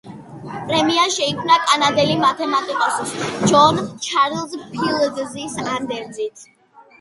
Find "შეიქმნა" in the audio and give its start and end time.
1.15-1.57